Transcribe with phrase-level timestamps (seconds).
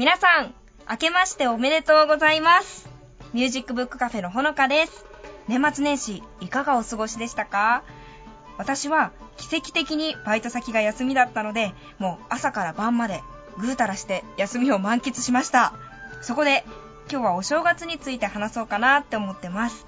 [0.00, 0.54] 皆さん
[0.88, 2.88] 明けましておめでとうございます。
[3.34, 5.04] ミュージックブックカフェのほのかです。
[5.46, 7.82] 年末年始いかがお過ごしでしたか？
[8.56, 13.20] 私は奇跡的にバイト先が休みだったのでもう朝から晩まで
[13.58, 15.74] ぐうたらして休みを満喫しました。
[16.22, 16.64] そこで
[17.10, 19.84] 今日はお正月について話そうかなって思ってます。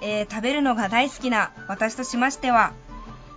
[0.00, 2.72] えー、食べるのが大好きな私としましては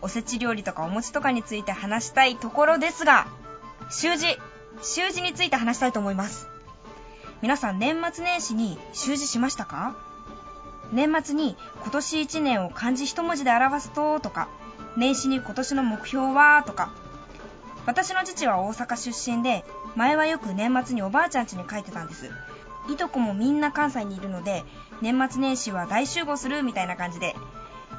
[0.01, 3.27] おせち料理とかお餅とかについて話したいところですが
[3.91, 4.25] 習字
[4.81, 6.47] 習字について話したいと思います。
[7.41, 9.95] 皆さん年末年始に習字しましたか？
[10.91, 14.49] 年末に今年1年を漢字一文字で表すととか
[14.97, 16.93] 年始に今年の目標はとか。
[17.85, 22.29] 私の父は大阪出身で前はよく年末におばあちゃん家に帰ってたんです。
[22.89, 24.63] いとこもみんな関西にいるので
[25.01, 27.35] 年末年始は大集合するみたいな感じで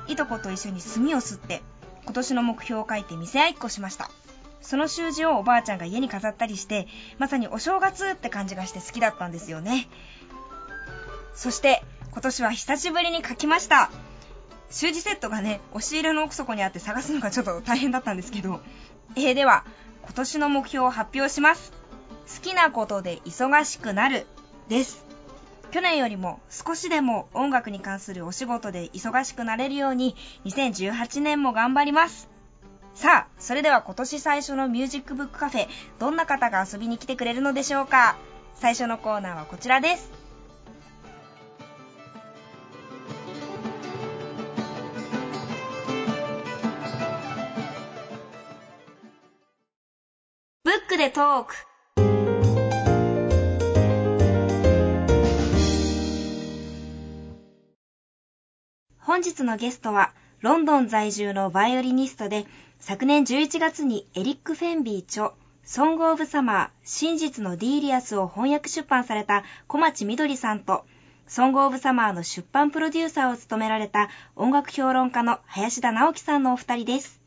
[0.06, 1.62] いとこと一緒に炭を吸って
[2.04, 4.10] 今年の目標を書いて店合いっこしました。
[4.60, 6.86] その習字をおばあちゃんが家に飾ったりして
[7.18, 9.88] まさにお正月って感じがして好きだったんですよね。
[11.34, 13.90] そして今年は久しぶりに書きました。
[14.70, 18.60] 習字セットがね押し入れの奥底にあって探すのがちょっと大変だったんですけど
[19.16, 19.64] えー、では
[20.02, 21.72] 今年の目標を発表します。
[22.36, 24.26] 好きなことで忙しくなる
[24.68, 25.04] です。
[25.72, 32.28] 去年よりも少しでも音楽に関するお仕事で忙しくなれるように2018年も頑張ります。
[32.94, 38.16] さあそれでは今年最初のミュージックブックカフェどんな方が遊びに来てくれるのでしょうか？
[38.56, 40.10] 最初のコーナーはこちらです。
[50.62, 51.54] ブックでトーク。
[58.98, 62.46] 本日のゲストはロンドン在住のバイオリニストで
[62.80, 65.32] 昨年11月にエリック・フェンビー著
[65.64, 70.86] ソング・オブ・サマー真実のディーリアスを翻訳出版された小町みどりさんと
[71.28, 77.20] ソング・オブ・サマーの出版プロデューサーを務められた音楽評論家の林田直樹さんのお二人です。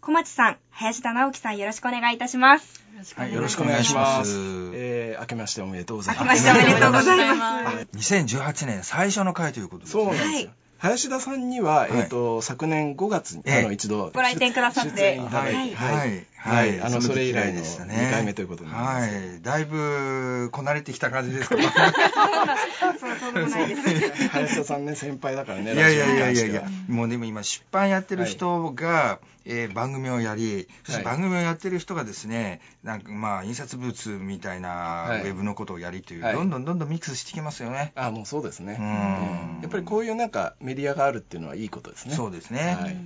[0.00, 2.82] 小町さん、林田直樹さんよろしくお願いいたします。
[3.14, 4.32] はい、よろしくお願いします。
[4.74, 6.44] えー、明けましておめでとうございます。
[6.48, 8.14] 明けましておめでとうございます。
[8.14, 10.04] 2018年最初の回ということですね。
[10.04, 10.50] そうなんですよ。
[10.82, 15.16] 林田さんには、えっ、と、昨年5月に、あの、一度、ご来店くださって。
[15.16, 15.72] はい。
[15.74, 16.26] はい。
[16.34, 16.80] はい。
[16.80, 19.14] あの、それ以来の2回目ということになります。
[19.14, 19.42] はい。
[19.42, 21.54] だいぶ、こなれてきた感じですか？
[22.98, 24.28] そう、そうでもないです。
[24.30, 25.72] 林田さんね、先輩だからね。
[25.72, 37.92] いやいやいやいやいや、もうでも今、出版やってる人が、えー、番組をやり、そして番組をやってる人がですね、なんかまあ、印刷物みたいなウェブのことをやりという、どんどんどんどんミックスしてきますよね。
[37.94, 38.76] あもうそうですね。
[38.78, 39.62] うん。
[39.62, 42.14] やっぱりこういうなんかメディアがあるっていうのはいいことですね。
[42.14, 42.76] そうですね。
[42.80, 42.96] はい。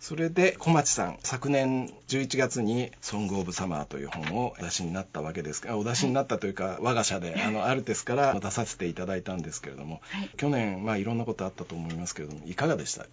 [0.00, 13.06] それで小町さん昨年11月に「ソング・オブ・サマー」という本をお出しになったわけですがお出しになったというか我が社であのアルテスから出させていただいたんですけれども、はい、去年まあいろんなことあったと思いますけれどもいかがでした？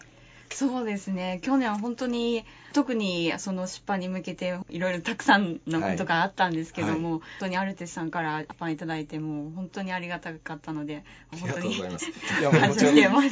[0.51, 1.39] そうですね。
[1.41, 7.03] 去年は本当に特にその出版に向けていろいろたくさんのことがあったんですけども、はい。
[7.03, 13.25] はい、本当にアルテスさんから出版いただいても本当にありがたかったので本当にいやもちろん、 は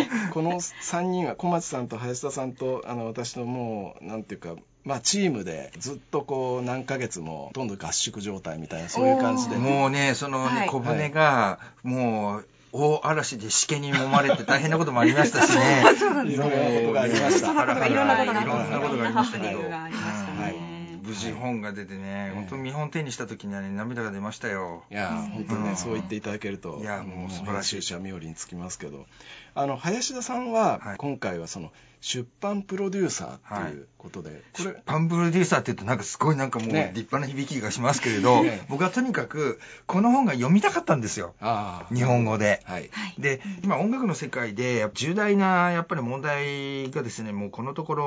[0.00, 15.84] い、この3人は小松さんと林田さんとあの私のもうなんていうかまあ、チームでずっとこう何ヶ月もほとんど合宿状態みたいなそういう感じでもうねそのね、小舟がもう大嵐でしけに揉まれて大変なこともありましたしね。
[16.26, 17.86] いろんなことがありました。
[17.86, 19.60] いろんなことがありましたけど。
[21.06, 24.82] 無事本が出てね、本当見本手にした時にはね、涙が出ましたよ。
[24.90, 27.82] いや、本当ね、そう言っていただけると、いや、もう素晴らしい。
[27.82, 29.06] 者冥利につきますけど、
[29.54, 31.70] あの、林田さんは、今回はその、
[32.06, 41.34] 出版プロデューサーっていうことで、はい、これ出版プロデューサーって言うとなんかすごいなんかもう立派な響きがしますけれど、ね、僕はとにかくこの本が読みたかったんですよ。
[41.92, 48.04] 日本語で、はい、で今音楽の世界で重大なやっぱり問題がですねもうこのところ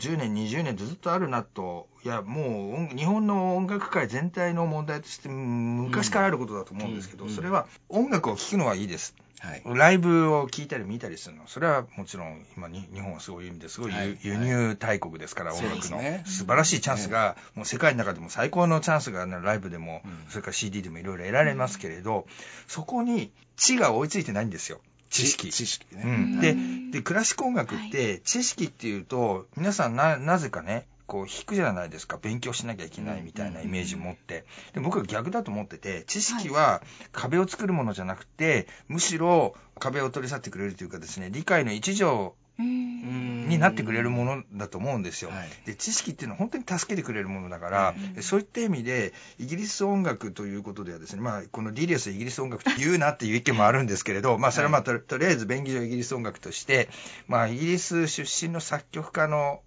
[0.00, 1.86] 10年20年ずっとあるなと。
[2.04, 7.30] いやもう日本の音楽界全体の問題として昔からあることだと思うんですけど、うん。
[7.30, 11.42] うん、それは音楽を聴くのはいいですはい、ライブを聴いたり見たりするの？
[11.48, 22.26] それはもちろん今日本はすごい意味ですごい、はい、輸入大国ですから、音楽の、ね、素晴らしいチャンスが、もう世界の中でも最高のチャンスが、ね、ライブでも、うん、それから CD でもいろいろ得られますけれど、
[22.68, 24.80] そこに地が追いついてないんですよ。
[25.10, 25.50] 知識。
[25.50, 26.02] 知識ね。
[26.06, 26.40] うん。
[26.40, 26.56] で、
[26.98, 32.16] で、クラシック音楽って、知識っていうと、皆さんな、なぜかね、こう引くじゃないですか。
[32.16, 34.46] 勉強しなきゃいけないみたいなイメージを持って。
[34.72, 36.80] で僕は逆だと思ってて知識は
[37.12, 45.30] 壁を作るものじゃなくてむしろ壁を取り去ってくれるというかですね理解の一助になってくれるものだと思うんですよ。
[45.66, 56.88] で知識っていうのは本当に助けてくれるものだから、そういった意味でイギリス音楽ということではですね、まあ、このディリアスイギリス音楽って言うなっていう意見もあるんですけれど、まあ、それはまあととりあえず便宜上イギリス音楽として、
[57.28, 59.60] まあ、イギリス出身の作曲家の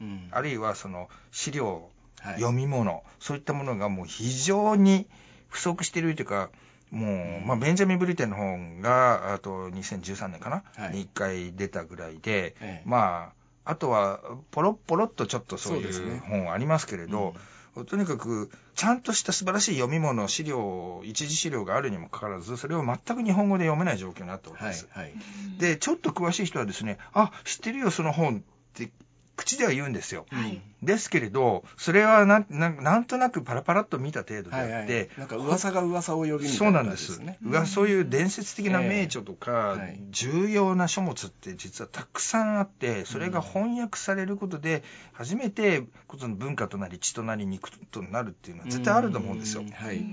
[0.00, 1.88] 電気あるいはその資料、
[2.20, 5.06] はい、読み物そういったものがもう非常に
[5.48, 6.50] 不足しているというか
[6.90, 13.38] もう、まあ、ベンジャミン・ブリテンの本があと2013年かな、はい、に1回出たぐらいで、ええ、まあ
[13.70, 17.34] あとはポロッポロっとちょっとそういう本ありますけれど、
[17.76, 24.88] ね、とにかくちゃんとした素晴らしい読み物資料一次資料があるにもかかわらずそれを全く日本語で読めない状況になったわけです。
[24.90, 25.14] はいはい、
[25.58, 28.40] でちょっと詳しい人はですねあ知ってるよその本っ
[28.72, 28.90] て
[29.38, 30.26] 口では言うんですよ。
[30.30, 37.20] はい、ですけれど、それはなんなんとなくパラパラっと見た程度であって、はいはい、なんか噂が噂を呼びみたいな、そうなんです。
[37.20, 44.82] うそういう伝説的な名著とか、えー重要な書物って実はたくさんあって、それが翻訳されることで、
[45.12, 49.64] 初めてことの文化となり血となり肉となるっていうのは絶対あると思うんですよ。
[49.72, 50.04] はい、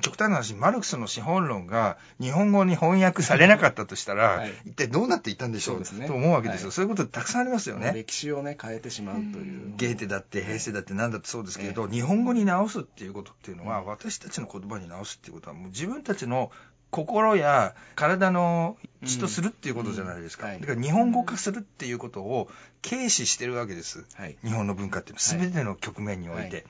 [0.00, 6.70] 極端な話、マルクスの資本論が日本語に翻訳されなかったとしたら、はい、一体どうなっていたんでしょう、ね、と思うわけですよ。
[6.70, 7.92] そういうことたくさんありますよね。
[7.94, 9.72] 歴史をね、変えてしまうという。
[9.76, 16.50] ゲーテだって平成だって何だってそうですけれど、日本語に直すっていうことっていうのは、私たちの言葉に直すっていうことは、もう自分たちの
[16.90, 22.48] 心や体の血とするっていうことじゃないですか、だから日本語化するっていうことを
[22.88, 25.20] 軽視してるわけです、はい、日本の文化っていうの。
[25.20, 26.64] は全ての局面において、はい、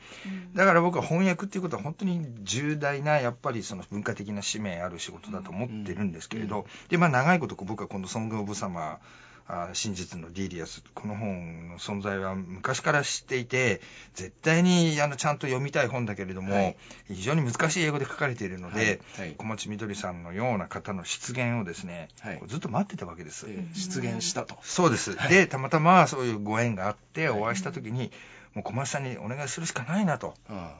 [0.54, 8.98] だから僕は翻訳っていうことは本当に重大なやっぱりその文化的な使命ある仕事だと思ってるんですけれど、でまあ長いこと僕はこの「ソング・オブ・サマー」
[9.48, 13.80] あ真実のディーリアスこの本の存在は昔から知っていて
[14.14, 16.76] 絶対にあのちゃんと読みたい本だけれども、はい、
[17.08, 19.26] 非常に難しい英語で書かれているので、はい。
[19.28, 22.08] はい、小松みどりさんのような方の出現をですね、
[22.48, 24.56] ずっと待ってたわけです、えー、出現したと。
[24.62, 28.10] そうです、でたまたまそういうご縁があってお会いした時に、
[28.54, 30.34] もう小松さんにお願いするしかないなと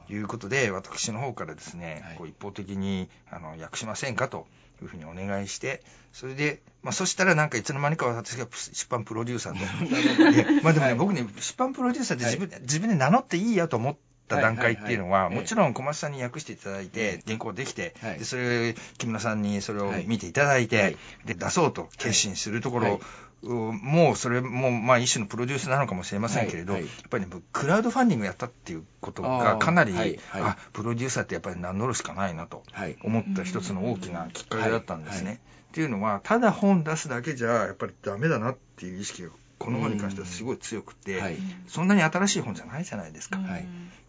[0.09, 4.47] いうことで、私の方からですね、こう一方的にあの訳しませんかと
[4.81, 9.59] いうふうにお願いして、それで、まあ、そしたらなんかいつの間にか私が出版プロデューサーと。
[10.63, 13.97] まあでもね、はい、僕ね、出版プロデューサーって自分,、はい、自分で名乗っていいやと思っ
[14.27, 22.99] た段階っていうのは、もちろん小松さんに訳していただいて、原稿できて、でそれ木村さんにそれを見ていただいて、で出そうと決心するところ
[23.43, 32.63] もうそれもまあ一種のプロデュースなのかもしれませんけれど、はいはい、やっぱりねクラウドファンディングやったっていうことがかなりあ、はいはい、あプロデューサーってやっぱり名乗るしかないなと
[33.03, 35.39] 思った一つの大きなきっかけだったんですね。
[35.69, 39.29] っていうのはただ本出すだけじゃやっぱりダメだなっていう意識が
[39.59, 41.21] この本に関してはすごい強くて、
[41.67, 43.39] そんなに新しい本じゃないじゃないですか。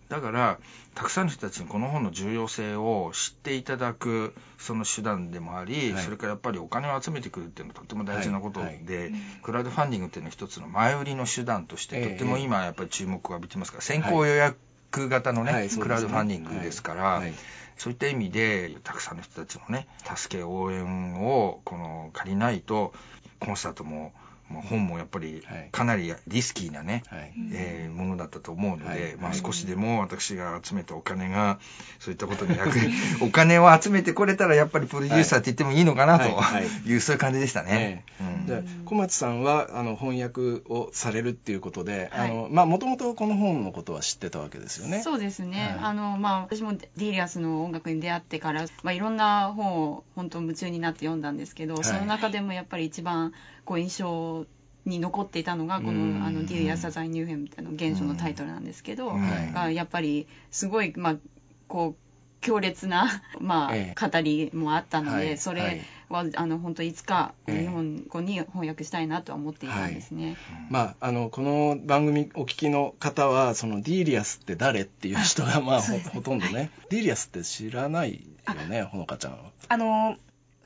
[0.09, 0.59] だから
[0.95, 8.75] たくさんの人たちにこの本の重要性を知っていただくその手段でもあり、はい、それからやっぱりお金を集めてくるっていうのはとっても大事なことで、はい。
[8.75, 9.13] はい、
[9.43, 14.59] クラウドファンディングっていうのは一つの前売りの手段としてとっても今やっぱり注目を浴びてますから先行予約
[15.09, 17.23] 型のね、クラウドファンディングですから、
[17.77, 19.87] そういった意味でたくさんの人たちのね
[20.17, 22.95] 助け応援をこの借りないと
[23.39, 24.13] コンサートも
[24.51, 31.59] まあ、本もやっぱりかなりリスキーなね、はい、えー、ものだったと思うので、はい、まあ、少しでも私が集めたお金が
[31.99, 36.29] そういったことに役に お金を集めてこれたらやっぱりプロデューサーって言ってもいいのかなと
[36.61, 36.95] い。
[36.95, 38.05] う、そういう感じでしたね。
[38.47, 45.03] で小松さんはあの翻訳をされるっていうことで、あのまあもともとこの本のことは知ってたわけですよね。
[45.03, 45.77] そうですね。
[45.81, 53.33] あのまあ私もディリアスの音楽に出会ってから、まあいろんな本を本当夢中になって読んだんですけど、その中でもやっぱり一番
[53.69, 54.47] こう印象
[54.87, 58.65] に残っていたのがこの「あのディー・アサザイ・ニューヘム」っての原書のタイトルなん。
[58.69, 59.13] ですけど、
[59.55, 61.17] がやっぱりすごいまあ
[61.67, 61.97] こう
[62.41, 70.37] 強烈な、 まあ、語りもあったので、それは、あの本当いつか日本語に翻訳したいなとは思っていたんですね。
[70.71, 79.39] まああのこの番組お聞きの方はそのディーリアスって誰っていう人がまあ ほほとんどね、ディーリアスって知らないよねほのかちゃんは。
[79.69, 80.17] あの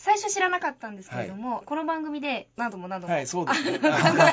[0.02, 3.14] 最初知らなかったんですけれども、はい、この番組で何度も何度も。
[3.14, 3.78] はい、そうですね。
[3.78, 4.32] さすが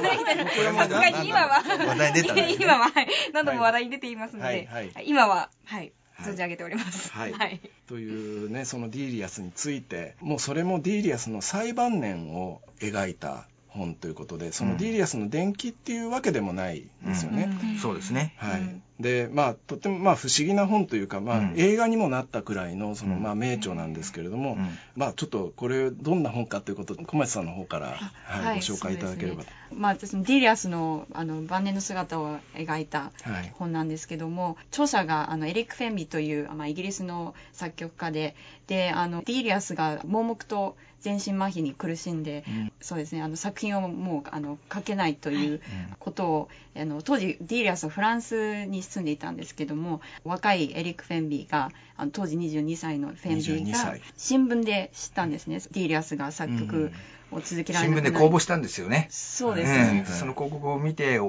[1.11, 7.11] に今は、話題出た、ね、今は、はい、何度も話題に出ていますので、はい、今は、はい、存じ上げております。
[7.11, 7.33] はい。
[7.33, 13.47] はい、というね、そのディーリアスについて、もうそれもディーリアスの最晩年を描いた
[13.79, 17.49] 本ということで、そのディーリアスの伝記っていうわけでもないですよね。
[17.81, 18.33] そうですね。
[18.37, 18.81] はい。
[18.99, 27.87] で、まあ、とっても、まあ、不思議な本というか、まあ、うん、映画にもなったくらいの、その、まあ、名著なんですけれども、うん、まあ、ちょっと、これ、どんな本かということ小町さんの方から、
[28.25, 33.13] はい、はい、ご紹介いただければまあ、ディリアスの、あの、晩年の姿を描いた
[33.53, 38.35] 本なんですけども、はい、著者が、あの、エリック・フェンビという、まあ、イギリスの作曲家で、
[38.67, 45.61] で、あの、ディリアスが盲目と、全身麻痺に苦しんで、うん、そうですねあの作品をもうあの書けないという
[45.99, 55.59] ことを、はい、あの当時ディーリアスはフランスに住んでいたんですけども若いエリック・フェンビーがあの当時22歳のフェンビーが新聞で知ったんですね。
[55.71, 56.91] ディーリアスが作曲
[57.31, 59.07] を続けられな新聞で公募したんですよね。
[59.11, 61.19] そうですね、うん、その広告を見て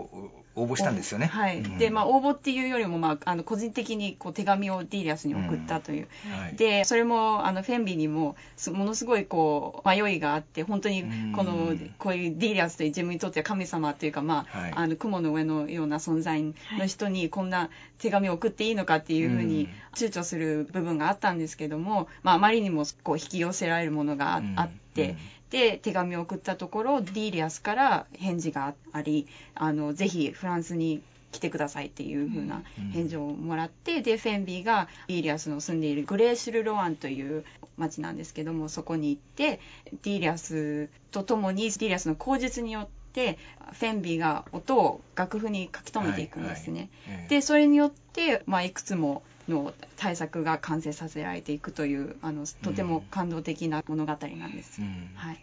[0.60, 1.26] 応募したんですよね。
[1.26, 1.62] はい。
[1.78, 6.08] で、まあ、応募っていうよりも、まあ、あの、個人的に、こう、手紙をディーリアスに送ったという。
[6.26, 6.40] うん。
[6.40, 8.36] はい、で、それも、あの、フェンビにも、
[8.72, 11.02] ものすごい、こう、迷いがあって、本当に、
[11.34, 16.54] この、こういうディーリアスという自分にとっては神様というか、まあ、はい、あの、雲の上のような存在の
[16.86, 25.16] 人に、こんな手紙を送っていいのかっていうふうに、躊躇する部分があったんですけども、まあ、あまりにも、こう、引き寄せられるものがあって、
[25.50, 31.02] で手紙を送ったところディーリアスから返事がありあのぜひフランスに
[31.32, 37.44] 来てくださいっていう風な返事をもらって、うん、でフェンビーがディーリアスの住んでいるグレー・シュル・ロワンという
[37.76, 39.60] 町なんですけどもそこに行って
[40.02, 46.90] ディーリアスと共にディーリアスの口述によってフェンビーが音を楽譜に書き留めていくんですね。
[47.06, 54.80] はいはい、でそれによって、まあ、いくつもの大作が完成させられていくというあのとても感動的な物語なんです。
[54.80, 55.40] うん、はい、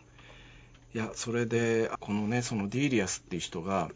[0.96, 3.90] いやそれでこのねそのディーリアスっていう人が、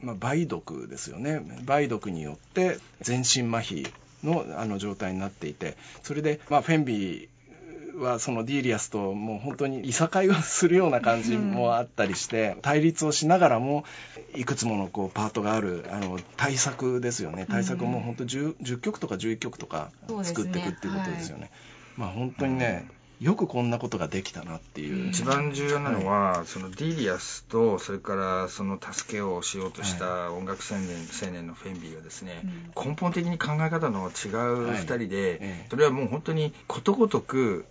[0.00, 1.42] まあ、梅毒ですよね。
[1.66, 3.90] 梅毒によって全身麻痺
[4.22, 7.28] のあの状態になっていてそれで、まあ、フェンビー
[7.96, 13.84] はそのディーリアスともう本当にいさかいをするような感じもあったりして、対立をしながらも
[14.34, 17.46] いくつものこうパートがあるあの大作ですよね。
[17.48, 19.90] 大作も本当 10, 10曲とか11曲とか
[20.22, 21.44] 作っていくっていうことですよね。
[21.44, 21.50] ね
[21.96, 22.88] はい、まあ本当にね、
[23.20, 25.08] よくこんなことができたなっていう。
[25.08, 32.42] 一番重要なのは、はい、そのディーリアスとそれからその助けをしようとした音楽青年,、青年のフェンビーはですね、
[32.76, 34.10] うん、根本的に考え方の違う
[34.72, 37.66] 2人で、はい、それはもう本当にことごとく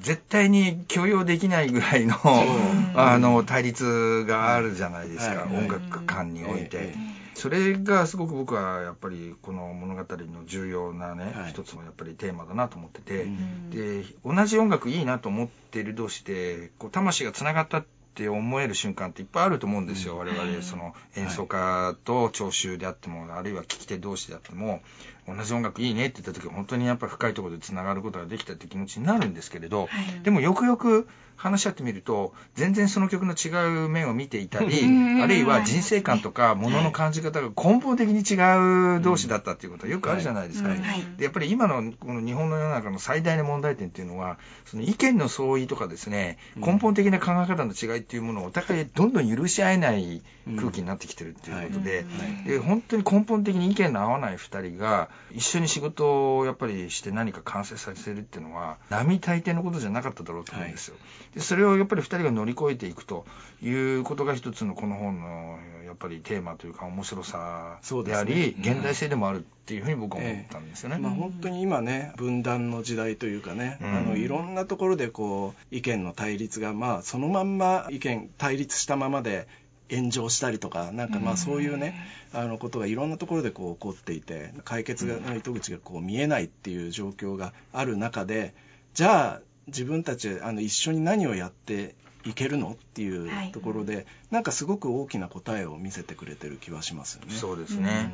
[0.00, 2.16] 絶対に許容できないぐらいの
[2.96, 6.94] あの対立があるじゃないですか、音楽観において。
[7.34, 13.28] それがすごく僕はやっぱりこの物語の重要なね、一つのやっぱりテーマだなと思ってて、
[13.70, 17.84] で同じ音楽いいなと思ってる同士でこう魂がつながったっ
[18.14, 24.82] て思える瞬間っていっぱいあると思うんですよ、我々その演奏家と聴衆であっても、あるいは聴き手同士であっても
[25.26, 29.88] 同じ音楽いいねって言った時は本当にやっぱり深いところでつながることができたって気持ちになるんですけれど、
[30.22, 31.08] でもよくよく
[31.40, 34.84] 話し合ってみると全然その曲の違う面を見ていたり
[35.22, 40.68] あるいは人生観とかものの感じ方が根本的に違う同士だったっていうことはよくあるじゃないですか、
[41.16, 50.22] でやっぱり今のこの日本の世の中の最大の問題点っていうのはその意見の相違とかですね根本的な考え方の違いっていうものをお互いどんどん許し合えない
[50.58, 52.04] 空気になってきてるっていうことで,、
[52.46, 60.94] で本当に根本的に意見の合わない2人が一緒に仕事をやっぱりして何か完成させるっていうのは並大抵のことじゃなかっただろうと思うんですよ。
[60.94, 61.00] は
[61.32, 61.34] い。
[61.36, 63.24] でそれをやっぱり2人が乗り越えていくと
[63.62, 70.96] いうことが一つのこの本のやっぱりテーマというか面白さであり、ね、現代性でもあるっていうふうに僕は思ったんですよね。
[70.96, 79.48] えー、まあ、本当に今ね分断の時代というかね、うん、あのいろんなところでこう意見の対立がまあそのまんま意見対立したままで
[79.90, 81.94] 炎上したりとかなんかまあそういうね、
[82.32, 88.54] あのことがいろんなところでこう起こっていて解決の糸口がこう見えないっていう状況がある中で
[88.94, 91.94] じゃあ自分たちあの一緒に何をやって
[92.24, 97.34] いけるのっていうところで、はい、なんかすごく大きな答えを見せてくれてる気はしますよね。
[97.34, 98.12] そうですね。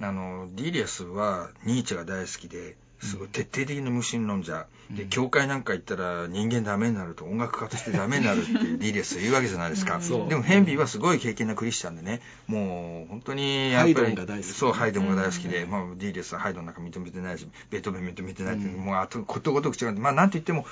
[0.00, 20.66] あのディリアスはニーチェが大好きですごい徹底的な無神論者、で教会なんか行ったら人間ダメになると音楽家としてダメになるっていうディリアス言うわけじゃないですか、でもフェンビーはすごい敬虔なクリスチャンでねもう本当にやっぱりそうハイドンが大好きで、まあ、ディリアスはハイドンなんか認めてないしベートーベン認めてないって、もうあとことごとく違うんでまあなんといっても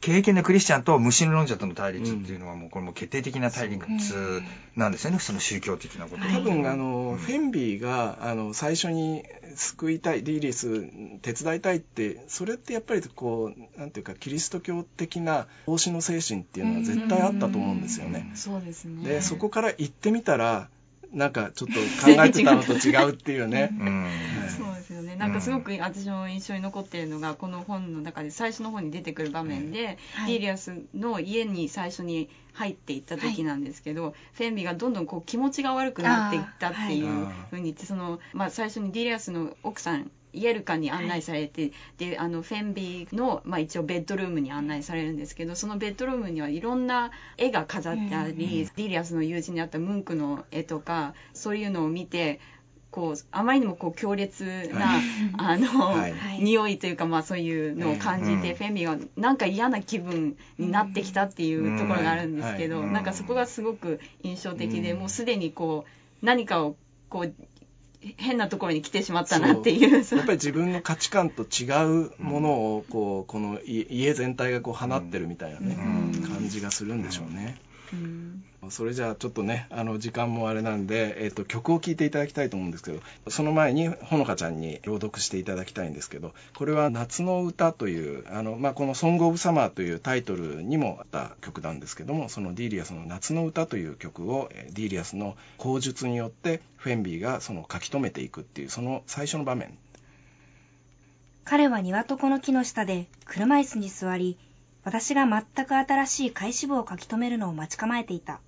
[0.00, 4.42] 経験なクリスチャンと無神論者との対立っていうのはもうこれも決定的な対立
[4.76, 9.24] なんですよね、その宗教的なこと多分あの、フェンビーがあの最初に
[9.56, 10.88] 救いたいディリス
[11.22, 18.30] 手伝いたいってそれってやっぱりこうなんていうかキリスト教的な奉仕の精神っていうのは絶対あったと思うんですよね。
[18.34, 19.08] そうですね。
[19.08, 20.68] でそこから行ってみたら
[21.12, 23.72] なんかちょっと考えてたのと違うっていうね。
[24.56, 25.16] そうですよね。
[25.16, 52.40] なんかすごく私も印象に残っているのが、この本の中で最初の方に出てくる場面で、ディリアスの家に最初に入っていった時なんですけど、フェンビがどんどんこう気持ちが悪くなっていったっていうふうに言って、その、まあ最初にディリアスの奥さんイェルカに案内されて、はい、であのフェンビーの、まあ、一応ベッドルームに案内されるんですけどそのベッドルームにはいろんな絵が飾ってあり、うん、ディリアスの友人にあったムンクの絵とかそういうのを見て
[52.96, 55.02] こうあまりにもこう強烈な、はい、
[55.36, 65.84] あの、はい、匂いというか、まあ、そういうのを感じて、フェンビーはなんか嫌な気分になってきたっていうところがあるんですけど、なんかそこがすごく印象的で、もうすでにこ
[66.22, 66.76] う何かを
[67.10, 67.34] こう
[68.16, 69.92] 変なところに来てしまったなっていう。
[69.92, 71.64] やっぱり自分の価値観と違
[72.06, 75.76] うものをこうこの家全体がこう放ってるみたいなね、
[76.28, 77.56] 感じがするんでしょうね。
[77.92, 99.76] うんそれじゃあちょっとねあの時間もあれなんで、えーと、曲を聴いていただきたいと思うんですけどその前にほのかちゃんに朗読していただきたいんですけどこれは「夏の歌」というあの、まあ、この「ソング・オブ・サマー」というタイトルにもあった曲なんですけどもそのディーリアスの「夏の歌」という曲をディーリアスの口述によってフェンビーがその書き留めていくっていうその最初の場面
[101.44, 104.36] 彼は庭床の木の下で車椅子に座り
[104.86, 108.40] 私が全く新しい開始部を書き留めるのを待ち構えていた。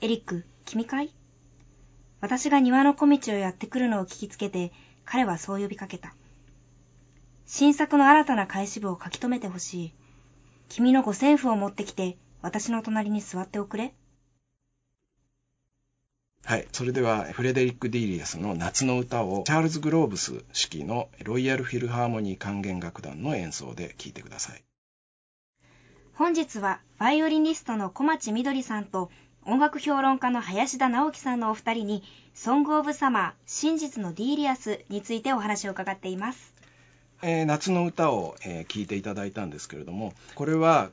[0.00, 1.12] エリック、君かい？
[2.20, 4.70] 私が庭の小道をやってくるのを聞きつけて、
[5.04, 6.14] 彼はそう呼びかけた。
[7.46, 9.92] 新作の新たな返し部を書き留めてほしい。
[10.68, 13.92] 君の五線譜を持ってきて、私の隣に座っておくれ。
[16.44, 16.68] はい。
[16.70, 20.44] それでは、フレデリック・ディーリアスの夏の歌を、チャールズ・グローブス指
[20.82, 24.62] 揮のロイヤル・フィルハーモニー管弦楽団の演奏で聴いてください。
[26.14, 29.10] 本日は、バイオリニストの小町みどりさんと、
[29.48, 32.02] 音楽評論家の林田直樹さんのお二人に、
[32.34, 36.52] ソング・オブ・サマー、真実のディーリアスについてお話を伺っています。
[37.22, 40.90] えー、夏の歌を、えー、聞いていただいたんですけれども、これは、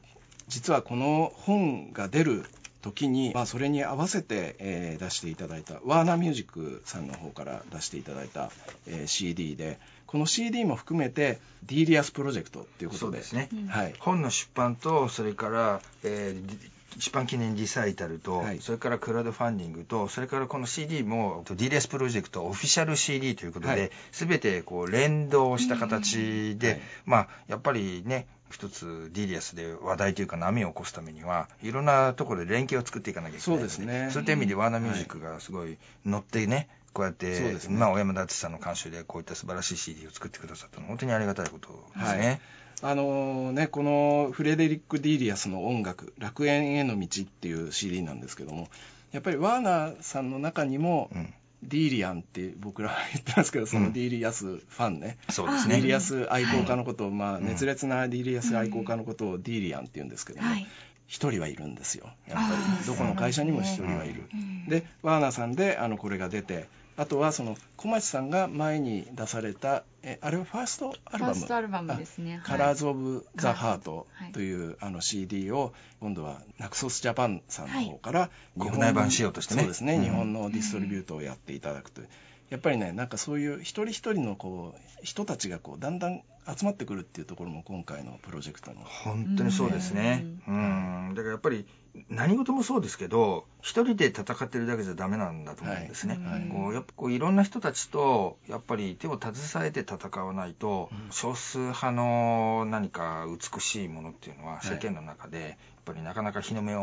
[0.47, 2.45] 実はこの本が出る
[2.81, 8.51] 時に、まあ、それに合わせて、えー、出していただいたワーナーミュージックさんの方から出していただいた、
[8.87, 13.17] えー、CD でこの CD も含めてディーリアスプロジェクトっていうことで。
[13.17, 34.09] ですね、はい、本の出版とそれから、えー、出版記念リサイタルと、はい、それからクラウドファンディングと、それからこの CD も ディーリアスプロジェクトオフィシャル CD ということで、すべてこう連動した形で、はい、まあ、やっぱりね、一つディリアスで話題というか波を起こすためにはいろんなところで連携を作っていかなきゃいけないそうですね。
[34.11, 42.27] そういった意味でワーナーミュージックがすごい乗ってね、こうやって、ね、まあ、小山田敦さんの監修でこういった素晴らしい CD を作ってくださったのは本当にありがたいことですね。
[42.27, 42.41] はい
[42.81, 48.67] あのね、このフレデリック・ディーリアスの音楽「楽園への道」っていう CD なんですけども
[49.11, 51.33] やっぱりワーナーさんの中にも、うん、
[51.63, 55.75] ディーリアンって僕らは言ってますけどそのディーリアスファンね、うん、そうですね。
[55.75, 60.67] ディーリアス愛好家のことを、まあ、熱烈なディーリアス愛好家のことをディーリアンって言うんですけども、はい
[61.07, 62.09] 1人はいるんですよ。
[62.27, 64.23] やっぱりどこの会社にも1人はいる、
[64.67, 71.33] でワーナーさんであのこれが出てあとはその小町さんが前に出されたえあれはファーストアルバム？
[71.33, 79.61] ファーストアルバムですね「カラーズ・オブ・ザ・ハート」という、あの CD を今度はナクソスジャパンさんの方から、国内版しようとしてね。
[79.61, 82.07] そうですね、日本のディストリビュートをやっていただくという。
[82.49, 86.21] やっぱりねなんかそういう一人一人のこう人たちがこうだんだん
[86.55, 88.77] 集まってくるっていうところも今回のプロジェクトの。
[88.83, 90.23] 本当にそうですね。
[90.47, 91.13] うん。
[91.15, 91.65] だからやっぱり
[92.09, 96.39] 何事もそうですけど一人で戦ってるだけじゃダメなんだと思うんですね、はい。
[96.41, 105.55] はい、こうやっぱこういろんな人たちとやっぱり手を携えて戦わないと、うん、少数派の何か美しいものっていうのは世間の中で、やっ
[105.85, 106.79] ぱりなかなか日の目を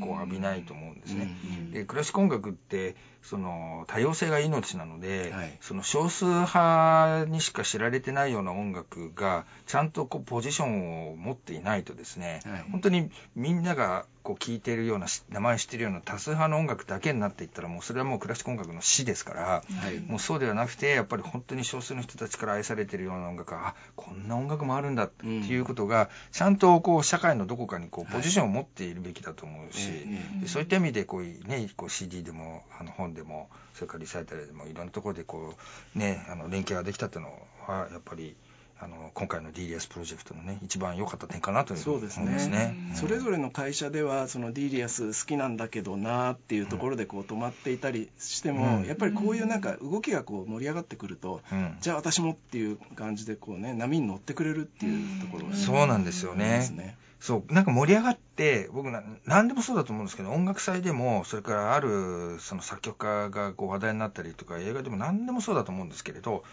[0.00, 1.28] こう浴びないと思うんですね、
[1.72, 35.54] でクラシック音楽ってその多様性が命なので、はい、その少数派にしか知られてないような音楽がちゃんとこうポジションを持っていないとですね、はい、本当にみんながこう聴いているような名前知ってるような多数派の音楽だけになっていったらもうそれはもうクラシック音楽の死ですから、はい、もうそうではなくてやっぱり本当に少数の人たちから愛されているような音楽あこんな音楽もあるんだっていうことが、ちゃんとこう社会のどこかにこうポジションを持っているべきだと思うし、はい、そういった意味でこう、ね、こう CD でもあの本でもそれからリサイタルでもいろんなところでこ
[35.94, 38.34] う、ね、あの連携ができたっていうのはやっぱり
[38.80, 42.56] あの今回の DDS プロジェクトのね一番良かった点かなというふうに思いますね。
[42.56, 56.96] ねうん、それぞれの会社ではその DDS 好きなんだけどなっていうところでこう止まっていたりしても、うん、やっぱりこういうなんか動きがこう盛り上がってくると、うん、じゃあ私もっていう感じでこうね波に乗ってくれるっていうところが、ね、そうなんですよね。
[57.20, 57.52] そう。
[57.54, 66.44] なんか盛り上がって僕な何でもそうだと思うんですけど音楽祭でもそれからあるその作曲家がこう話題になったりとか映画でも何でもそうだと思うんですけれど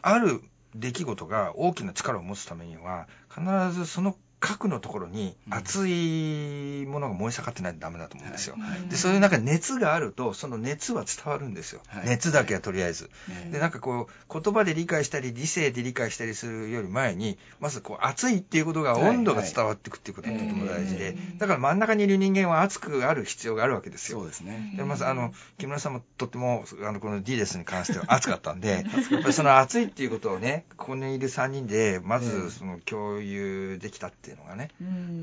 [0.00, 0.40] ある
[0.78, 8.56] 出来事が大きな力を持つためには必ずその核のところに熱いものが燃え盛ってないとダメだと思うんですよ。
[8.90, 9.16] で、そうい。
[9.16, 11.80] うなんか熱があると、その熱は伝わるんですよ。
[11.88, 13.10] はい、熱だけはとりあえず。
[13.50, 24.18] で、なんかこう、言葉で理解したり、理性で理解したりするより前に、まずこう、熱いっていうことが温度が伝わっていくっていうことがとても大事で、だから真ん中にいる人間は熱くある必要があるわけですよ。
[24.18, 24.74] そうですね。
[24.76, 34.70] で、まずあの、木村さんもとっても、あの、この D レスに関しては熱かったんで、 やっぱりその熱いっていうことをね、ここにいる3人で、まずその共有できたっていうのがね、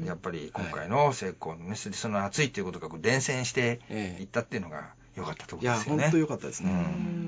[0.06, 3.80] やっぱり今回の成功のね、その熱いっていうことが伝染して
[4.20, 6.02] いったっていうのが、良かったところですよね。
[6.02, 6.72] いや、本当良かったですね。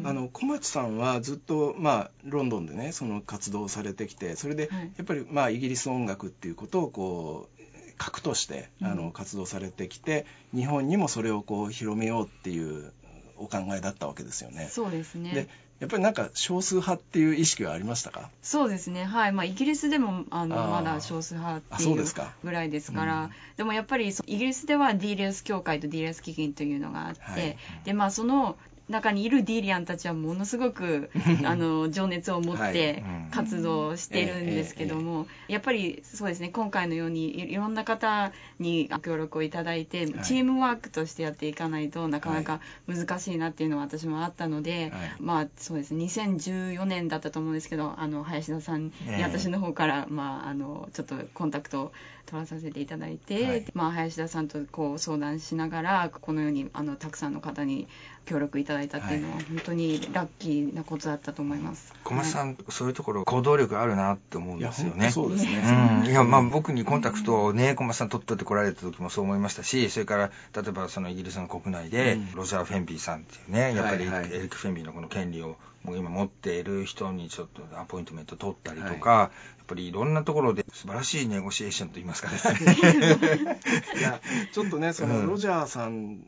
[0.05, 7.55] あの、小町さんはずっと、まあ、ロンドンでね、その活動をされてきて、それで、やっぱり、まあ、イギリス音楽っていうことを、こう、
[7.97, 12.91] 核としてあの活動されてきて、日本にもそれをこう広めようっていう
[13.37, 14.69] お考えだったわけですよね。
[14.71, 15.33] そうですね。
[15.33, 15.47] で
[15.79, 18.29] やっぱりなんか少数派っていう意識はありましたか？
[18.41, 19.03] そうですね。
[19.03, 22.05] はい、まあ、イギリスでもあのまだ少数派っていう
[22.43, 23.15] ぐらいですから。
[23.15, 28.57] でうん、でもやっぱりイギリスでは DLS 協会と DLS 基金というのがあって、はい、でまあその
[28.89, 31.09] 中にいるディーリアンたちはものすごく
[31.43, 48.91] あの情熱を持って活動してるんですけども、やっぱりそうですね今回のようにいろんな方に協力をいただいて、チームワークとしてやっていかないとなかなか難しいなっていうのは私もあったので、まあそうですね2014年だったと思うんですけどあの林田さんに
[49.23, 51.91] 私の方から、まあ、あのちょっとコンタクトを
[52.25, 57.87] 取らさせていただいて、まあ、林田さんとこう相談しながらこのようにあのたくさんの方に
[58.25, 61.93] 協力いただいたっていうのは、本当にラッキーなことだったと思います。
[62.03, 65.11] 小松さん、はい、そういうところ行動力あるなって思うんですよね。
[65.11, 65.61] そうですね。
[66.03, 79.25] うん、いや、まあ僕にコンタクトをね、小松さん取ってこられた時もそう思いましたし、それから例えばそのイギリスの国内で、ロジャー・フェンビーさんっていうね、やっぱりエリック・フェンビーのこの権利をもう今持っている人にちょっとアポイントメント取ったりとか、はい、や
[79.63, 82.37] っぱりいろんなところで素晴らしいネゴシエーションといいますかね。
[83.99, 84.19] いや、
[84.51, 86.19] ちょっとね、そのロジャーさん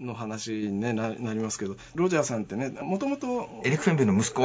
[0.00, 4.42] の話に、ね、ななりますけどロジャーさんってねもともとエリック・フェンビーの息子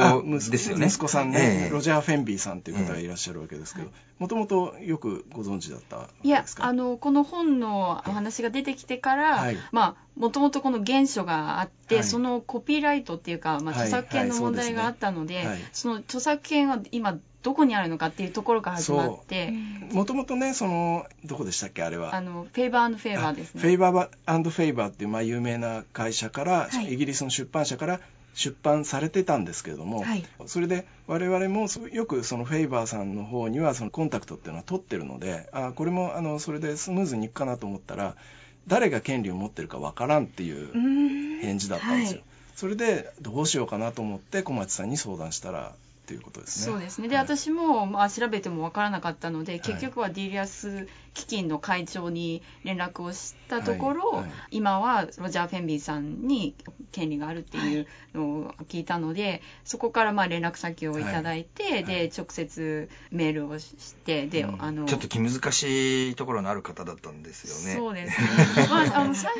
[0.50, 0.86] ですよね。
[0.86, 19.52] 息子さんね、えー、ロジャー・フェンビーさんっていう方がいらっしゃるわけですけどもともとよくご存知だったいやあのこの本のお話が出てきてから、はい、まあもともとこの原書があって、はい、そのコピーライトっていうか、まあ、著作権の問題があったので,、その著作権は今どこにあるのかっていうところから始まって
[19.92, 22.14] もともとねそのどこでしたっけあれは。
[22.14, 23.60] あのフェイバーフェイバーですね。
[23.60, 28.00] フェイバーフェイバーっていう、まあ、有名な会社から、はい、イギリスの出版社から
[28.34, 38.16] 出版されてたんですけれども、はい、それで我々もよくそのフェイバーさんの方にはそのコンタクトっていうのは取ってるのであこれもあのそれでスムーズにいくかなと思ったら
[38.66, 40.72] 誰が権利を持ってるかわからんっていう
[41.42, 42.20] 返事だったんですよ。
[42.54, 46.72] それでどうしようかなと思って小町さんに相談したらっていうことですね。
[46.72, 47.08] そうですね。
[47.08, 56.54] で、はい、私も、まあ、調べてもわからなかったので、結局はディリアス基金の会長に連絡をしたところ、はいはい、今はロジャー・フェンビーさんに
[56.90, 64.86] 権利があるっていうのを聞いたので、そこからまあ連絡先をいただいて、で、直接メールをして、で、うん、あの。
[64.86, 67.76] ちょっと気難しいところのある方だったんですよね。
[67.78, 68.28] そうですね。
[68.70, 69.32] まあ、あの、最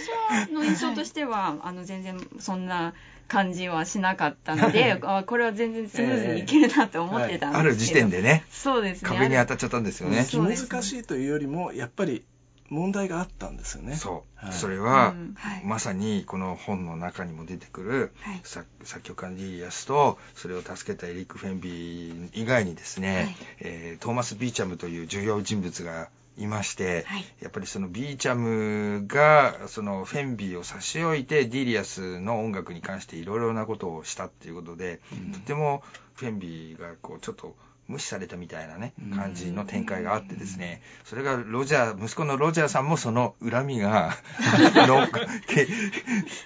[0.44, 2.94] 初の印象としては、あの、全然そんな、
[3.32, 8.44] 感じはしなかったので、あこれは全然スムーズにいけるなと思ってたんですけど、えー、ある時点でね。
[8.50, 9.08] そうですね。
[9.08, 10.26] 壁に当たっちゃったんですよね。
[10.28, 12.24] 気難しいというよりもやっぱり
[12.72, 13.96] 問題があったんですよね。
[13.96, 15.34] そう、はい、それは、うん。
[15.36, 18.66] はい、まさにこの本の中にも出てくる、はい、作
[19.02, 35.82] 曲家のディリアスとそれを助けたエリック・フェンビー以外にですね、はい、えー、トーマス・ビーチャムという重要人物がいまして、はい、やっぱりそのビーチャムがそのフェンビーを差し置いてディリアスの音楽に関していろいろなことをしたっていうことで、うん、とても
[36.14, 37.54] フェンビーがこうちょっと
[37.92, 44.16] 無視されたみたいなね感じの展開があってですねそれがロジャー息子のロジャーさんもその恨みが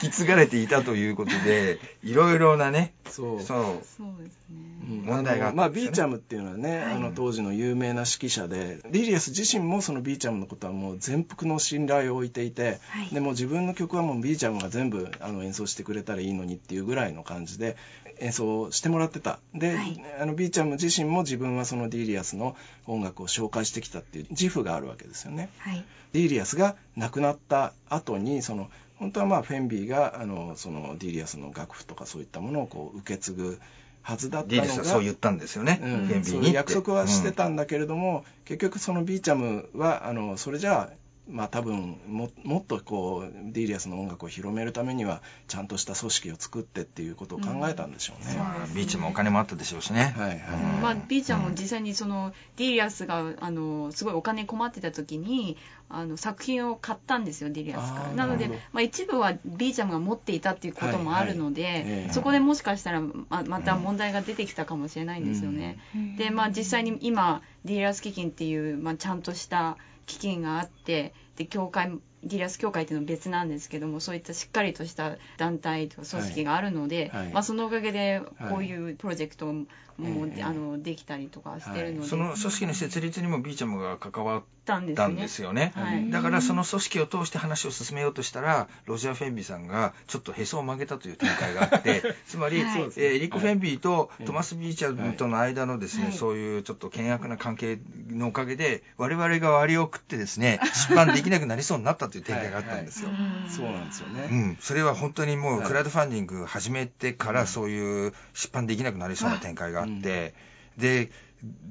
[0.03, 3.41] 引き継がれていたということでいろいろなねそう。
[3.41, 3.85] そう。
[3.97, 5.03] そうですね。
[5.05, 17.77] 問題があ、ね、まあビーチャムっていうのはね、はい、あの当時の有名な指揮者でリリアス自身もそのビーチャムのことはもう全幅の信頼を置いていて、はい、でも自分の曲はもうビーチャムが全部あの演奏してくれたらいいのにっていうぐらいの感じで
[18.19, 19.39] 演奏してもらってた。
[19.55, 25.51] で、はい、あのビーチャム自身も自自分はそのディリアスの音楽を紹介してきたっていう自負があるわけですよね。
[25.59, 33.61] はい、ディリアスが亡くなった後にその本当はまあフェンビーがあのそのディリアスの楽譜とかそういったものをこう受け継ぐ
[34.01, 40.91] はずだったのがそう言ったんですよね、うん、フェンビーに約束はしてたんだけれども、うん、結局そのビーチャムはあのそれじゃあ
[41.29, 48.37] まあ多分ももっとこうディリアスの音楽を広めるためにはちゃんとした組織を作ってっていうことを考えたんでしょうね。
[48.69, 50.15] うん、ビーチャムもお金もあったでしょうしね。
[50.17, 50.39] はいはい。
[50.39, 55.57] うん、まあビーチャムも実際にその、ディーリアスがあのすごいお金困ってた時に
[55.89, 58.13] あの作品を買ったんですよディーリアスから。
[58.13, 65.79] なのでまあ一部はビーチャムが持っていたっていうこともあるので、はいはいえー、そこでもしかしたらままた問題が出てきたかもしれないんですよね。
[65.95, 71.93] うん、でまあ実際に今ディーリアス基金っていうまあちゃんとした基金があってで協会
[72.25, 77.25] ディーリアス協会っていうのは別なんですけどもそういったしっかりとした団体とか組織があるので、はい。
[77.25, 79.53] はい、まあ、そのおかげでこういうプロジェクト
[79.99, 97.79] も、はい、あのできたりとかしてるので、その組織の設立にもビーチャムが関わったんですよね、ね、だからその組織を通して話を進めようとしたらロジャー・フェンビーさんがちょっとへそを曲げたという展開があって つまり、はい、えー、エリック・フェンビーとトマス・ビーチャムとの間のですね、そういうちょっと険悪な関係
[98.11, 103.11] のおかげで我々が割を食ってですね 出版できなくなりそうになったという展開があったんですよ。
[103.49, 104.29] そうなんですよね。
[104.31, 110.35] うん、それは本当にもうクラウドファンディング始めてからそういう出版できなくなりそうな展開があって、
[110.77, 111.11] で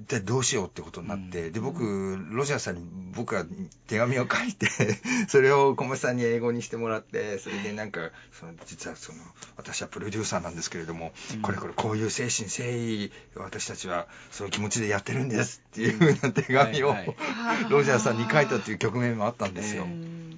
[0.07, 3.45] でどうしようってことになって、で僕ロジャーさんに僕が
[3.87, 4.67] 手紙を書いて
[5.27, 9.19] それを小松さんに英語にしてもらってそれでなんかその実はその
[9.57, 16.95] 私はプロデューサーなんですけれども、これこれこういう精神誠意私たちはそういう気持ちでやってるんですっていうふうな手紙を、
[17.69, 19.87] ロジャーさんに書いたっていう局面もあったんですよ。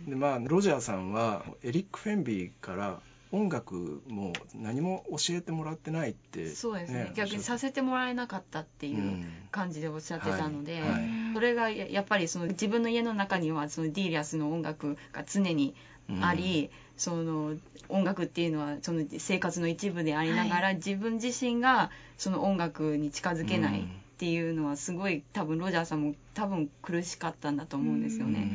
[0.07, 7.11] でまあロジャーさんはエリック・フェンビーから音楽も何も教えてもらってないって、ね、そうですね。
[7.15, 10.91] 逆にさせてもらえなかったっていう感じでおっしゃってたので、うんはい。
[10.93, 15.75] はい、それがやっぱりその自分の家の中にはそのディーリアスの音楽が常に
[16.21, 17.55] あり、うん、その
[17.89, 23.85] 音楽っていうのはその生活の一部でありながら、はい、自分自身がその音楽に近づけないっ
[24.17, 28.51] ていうのはすごい多分ロジャーさんも多分苦しかったんだと思うんですよね。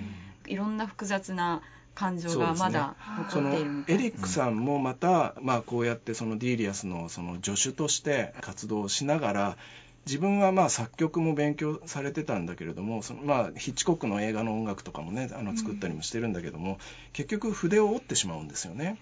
[0.47, 1.63] いろんな複雑な
[1.95, 2.97] 感情がまだ
[3.31, 9.57] 残っているみたい、ね、エリックさんもまた、まあ、こうやってそのディーリアスのその助手として活動しながら
[10.07, 16.79] 自分はまあ作曲も勉強されてたんだけれどもそのまあヒッチコックの映画の音楽とかもねあの作ったりもしてるんだけども、うん、
[17.13, 18.99] 結局筆を折ってしまうんですよね。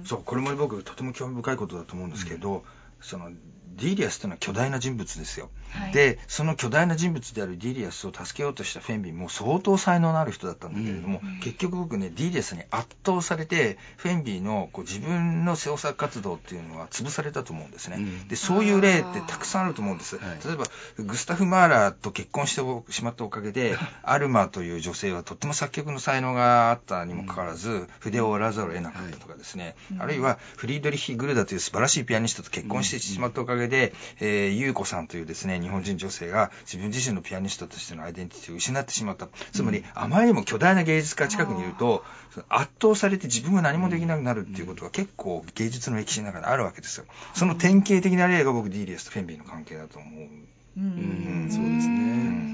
[0.00, 2.62] うん、そうこれも僕とても興味深いことだと思うんですけど、うん、
[3.00, 3.30] その
[3.76, 20.64] ディーリアスというのは巨大な人物ですよ、はい、でその巨大な人物であるディーリアスを助けようとしたフェンビーも相当才能のある人だったんだけれども、うん、結局僕ねディーリアスに圧倒されてフェンビーのこう自分の創作活動っていうのは潰されたと思うんですね、うん、でそういう例ってたくさんあると思うんです、例えば
[20.98, 39.28] グスタフ・マーラーと結婚してしまったおかげでアルマという女性はとっても作曲の才能があったにもかかわらず、筆を折らざるを得なかったとかですね、あるいはフリードリヒ・グルダという素晴らしいピアニストと結婚してしまったおかげでで、えー、優子さんというですね、日本人女性が自分自身のピアニストとしてのアイデンティティを失ってしまった。
[39.52, 42.04] つまり、あまりにも巨大な芸術家近くにいると、
[42.48, 47.06] 圧倒されて自分が何もできなくなるっていうことが結構芸術の歴史の中であるわけですよ。
[47.34, 50.28] その典型的な例が僕、ディーリアスとフェンビーの関係だと思う。
[50.78, 52.48] うん、そうですね。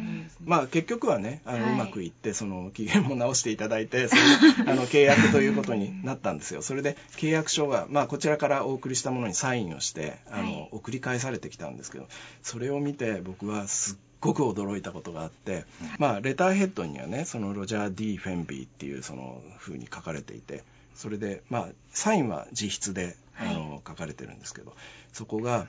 [0.46, 4.22] まあ結局はねあの、うまくいってその期限も直していただいてその
[4.72, 6.62] あの契約ということになったんですよ。
[6.62, 12.08] それで契約書が、まあ、こちらからお送りしたものにサインをしてあの、はい、送り返されてきたんですけど
[12.42, 15.64] それを見て僕はすっごく驚いたことがあって、
[15.98, 20.62] まあ、レターヘッドにはねそのロジャー・ディ・フェンビーっていうその風に書かれていて
[20.94, 24.74] それで、まあ、サインは自筆であの、書かれてるんですけど
[25.12, 25.66] そこが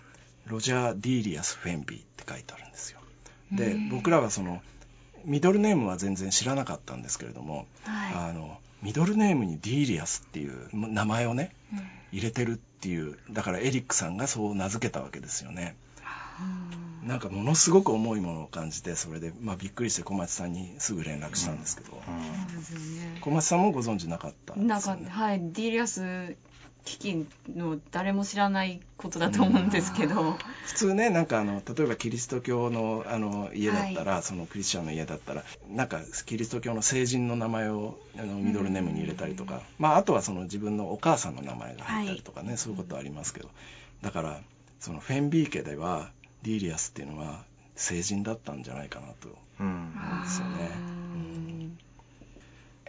[0.47, 2.99] ロジャー・ディーリアス・フェンビーって書いてあるんですよ。
[3.51, 4.61] で僕らはその
[5.23, 11.79] ミドルネームは全然知らなかったんですけれども、はい、あのミドルネームにディーリアスっていう名前をね、うん、
[12.11, 15.75] 入れてるっていうだからエリックさんがそう名付けたわけですよね。
[17.03, 25.39] んなんかものすごく重いものを感じてそれで、まあ、びっくりして小町さんにすぐ連絡したんですけど、うん、小町さんもご存知なかったんですよ、ね、はい。
[25.39, 26.35] ディーリアス
[26.85, 30.33] 基金の誰も知らないことだと思うんですけど、うん、
[30.65, 43.49] 普通ねなんかあの例えばキリスト教のあの家だったら、はい、そのクリスチャンの家だったらなんかキリスト教の聖人の名前をあのミドルネームに入れたりとか、うん、まあ、あとはその自分のお母さんの名前が入ったりとかね、はい、そういうことありますけど。
[44.01, 44.39] だから
[44.79, 46.11] そのフェンビー家では
[46.43, 47.43] ディーリアスっていうのは
[47.75, 51.04] 聖人だったんじゃないかなと思うんですよね。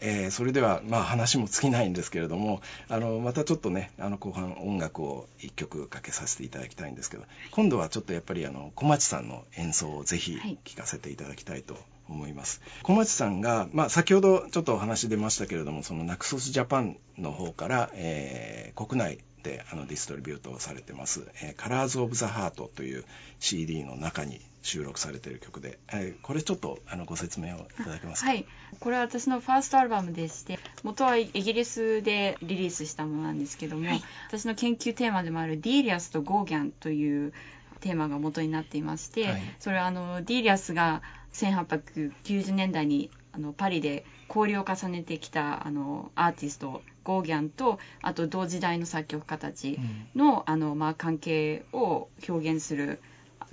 [0.01, 11.77] えー、それではまあ話も尽きないんですけれどもあのまたちょっとねあの後半音楽を1曲かけさせていただきたいんですけど今度はちょっとやっぱりあの小町さんの演奏をぜひ聴かせていただきたいと
[12.09, 12.61] 思います。
[12.83, 23.05] 小町さんが、まあ、先ほどちょっとお話出ましたけれどもそのナクソスジャパンの方から、えー、国内であのディストリビュートをされてます「えー、Colors of the Heart」という
[23.39, 28.31] CD の中に収録されている曲で、えー、これちょっとあのご説明をいただけますか？
[28.31, 28.45] はい。
[28.81, 37.33] これは私のファーストアルバムでして元はイギリスでリリースしたものなんですけども、はい、私の研究テーマでもあるディーリアスとゴーギャンという
[37.81, 41.03] テーマが元になっていまして、はい、それはあのディーリアスが
[41.35, 49.79] 1890年代にあのパリで交流を重ねてきたあのアーティストゴーギャンとあと同時代の作曲家たち
[50.15, 53.01] のうん、あのまあ、関係を表現する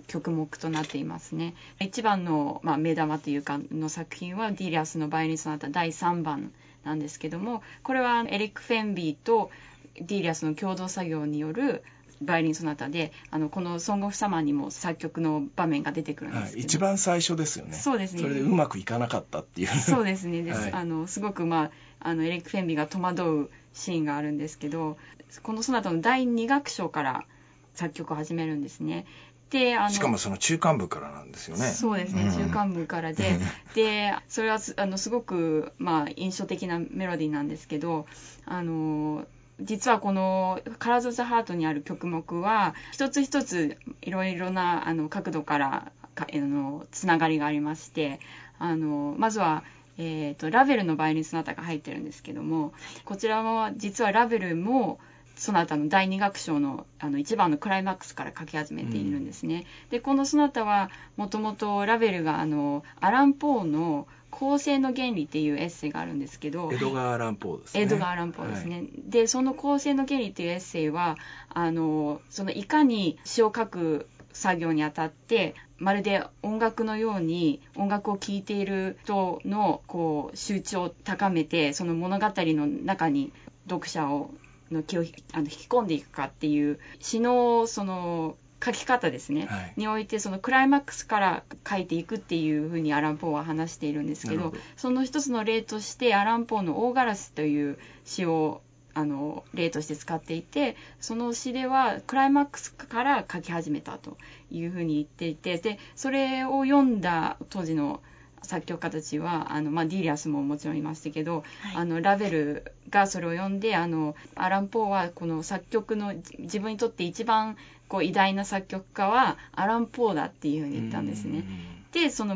[0.08, 1.54] 曲目となっていますね。
[1.80, 6.52] 一番の、まあ、目玉というかの作品はディーリアスのバイオリンソナタ第3番
[6.84, 9.52] なんですけどもこれはエリック・フェンビーと
[9.96, 11.84] ディーリアスの共同作業による
[12.24, 17.74] バイオリンソナタであのこの「ソング・オブ・サマー」にも作曲の場面が出てくるんですけど、はい、一番最初ですよね。
[17.74, 18.22] そうですね。
[18.22, 19.68] それでうまくいかなかったっていう。
[19.68, 20.44] そうですね。
[20.44, 21.72] です、はい、あのすごくまあ
[22.10, 24.98] あのエリック・フェンビーが戸惑うシーンがあるんですけど
[25.42, 27.26] このソナタの第2楽章から
[27.74, 29.06] 作曲を始めるんですね。
[29.50, 31.68] であのしかもその中間部からなんですよね。
[31.68, 33.40] そうですね、うん、中間部からで
[33.76, 38.08] でそれはあのすごく、まあ、印象的なメロディーなんですけど
[38.46, 39.26] あの
[39.62, 48.20] 実はこの「カラーズ・ザ・ハート」にある曲目は一つ一ついろいろなあの角度からかあのつながりがありまして
[48.60, 49.64] あのまずは、
[49.98, 52.74] えーと、ラベルのバイオリンソナタが入ってるんですけども
[53.06, 55.00] こちらは実はラベルも
[55.36, 59.66] ソナタの第2楽章のあの1番のクライマックスから書き始めているんですね。
[59.86, 67.82] うん、でこのソナタはもともとラベルがあのアラン・ポーの構成の原理っていうエッセイがあるんですけどエドガー・アランポーですね。
[67.82, 71.18] エドガー・アランポーですね、はい、でその構成の原理っていうエッセイは
[71.50, 83.32] あのそのいかに詩を書く作業にあたってまるで音楽のように音楽を聴いている人のこう集中を高めてその物語の中に
[83.70, 84.32] 読者を
[84.72, 98.62] の気をあの引き込んでいくかっていう詩のその書き方ですね、はい、においてそのクライマックスから書いていくっていうふうにアラン・ポーは話しているんですけどその一つの例としてアラン・ポーの「大ガラス」という詩を
[98.94, 104.18] あの例として使っていてその詩ではクライマックスから書き始めたと
[104.52, 108.02] いうふうに言っていてでそれを読んだ当時の
[108.44, 121.44] 作曲家たちはあの、まあ、ディリアスももちろんいましたけど、はい、あのラベルがそれを読んであのアラン・ポーはこの作曲の自分にとって一番こう偉大な作曲家はアラン・ポーだっていうふうに言ったんですね。
[121.92, 122.36] でその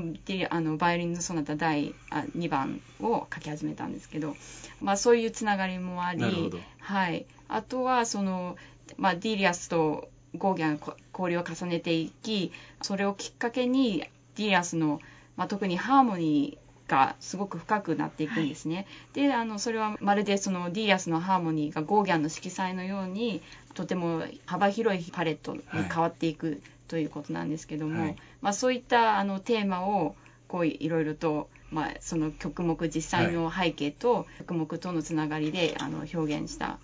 [0.50, 1.96] あのバイオリンのソナタ第
[2.38, 4.36] 2番を書き始めたんですけど、
[4.82, 8.56] まあ、そういうつながりもあり、はい、あとはその、
[8.98, 10.80] まあ、ディーリアスとゴーギャン
[11.12, 12.52] 交流を重ねていき
[12.84, 14.02] それをきっかけに
[14.36, 15.02] ディーリアスの
[15.38, 18.76] まあ、特にハーモニーがすごく深くなっていくんですね。
[18.76, 18.86] はい、
[19.28, 23.42] であのそれはまるでそのディーリアスのハーモニーがゴーギャンの色彩のように
[23.78, 30.16] とても幅広いパレットに変わっていくということなんですけども、はい、まあ、そういったあのテーマを
[30.48, 36.80] こういろいろと、まあ、その曲目実際の背景と曲目とのつながりであの表現した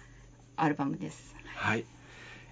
[0.56, 1.34] アルバムです。
[1.56, 1.86] はい、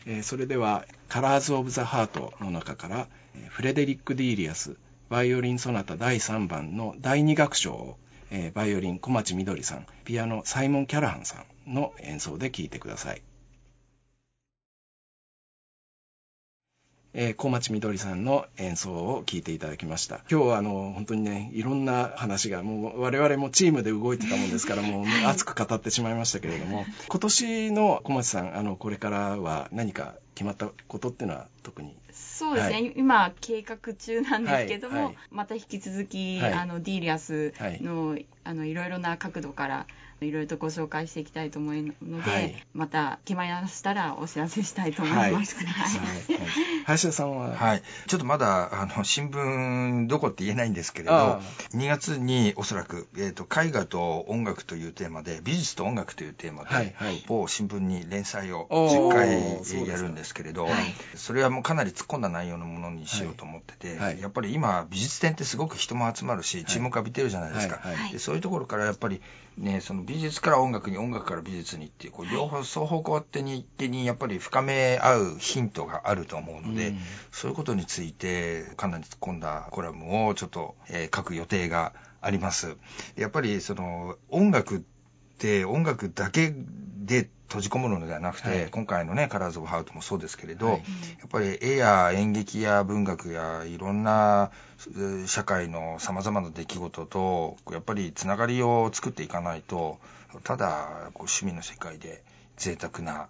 [0.08, 3.08] えー、それでは「カラーズ・オブ・ザ・ハート」の中から
[3.50, 4.76] フレデリック・ディーリアス
[5.10, 7.98] バイオリンソナタ第3番の第2楽章を、
[8.32, 13.22] えー、バイオリン小町みどりさん、ピアノサイモン・キャラハンさんの演奏で聴いてください。
[17.14, 20.22] えー、小町みどりさんの演奏を聴いていただきました。
[20.32, 31.94] 今日はあの本当にね、いろんな話が、もう我々もチームで動いてたもんですから、もう熱く語ってしまいましたけれども、今年の小町さん、あのこれからは何か決まったことっていうのは特に？
[32.14, 35.06] そうですね、はい、今計画中なんですけども、はい。
[35.06, 39.86] はい、また引き続き、あのディーリアスの,、あのいろいろな角度から
[40.24, 45.56] いろいろとご紹介していきたいと思うので、はい、また決まりましたらお知らせしたいと思います。
[45.56, 45.66] はい、
[46.86, 51.42] 林田さんは、はい、ちょっとまだあの新聞どこって言えないんですけれど、
[51.74, 60.68] 2月におそらく、えーと、絵画と音楽というテーマで美術と音楽というテーマで、はいはい、某新聞に連載を10回やるんですけれど、
[61.16, 67.80] それはもうかなり突っ込んだ内容のものにしようと思ってて、はい、やっぱり今美術展ってすごく人も集まるし注目浴びてるじゃないですか、
[68.12, 69.20] でそういうところからやっぱり
[69.62, 77.00] ねその美美術から音楽に音楽から美術にっていうこう両方双方向的に手にやっぱり深め合うヒントがあると思うので、うん、
[77.32, 82.78] そういうことについてかなり突っ込んだコラムをちょっと、えー、書く予定があります。
[83.16, 84.82] やっぱりその音楽っ
[85.42, 90.82] て音楽だけで閉じ込むのではなくて、はい、今回のね、カラーズ・オブ・ハウトもそうですけれど、はい、や
[91.26, 94.52] っぱり絵や演劇や文学やいろんな
[95.26, 99.98] 社会のさまざまな出来事と、やっぱりつながりを作っていかないと、
[100.44, 102.24] ただこう趣味の世界で
[102.56, 103.28] 贅沢な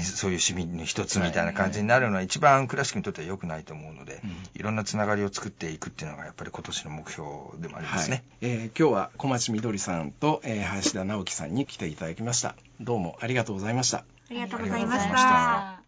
[0.00, 7.28] そういう市民の一つみたいな感じになるのは一番クラシックにとっては良くないと思うので、うん、いろんなつながりを作っていくっていうのがやっぱり今年の目標
[7.58, 12.54] でもありますね、はい、えー、今日は小町みどりさんと、えー、林田直樹さんに来ていただきました。
[12.80, 13.98] どうもありがとうございました。
[13.98, 15.80] ありがとうございました。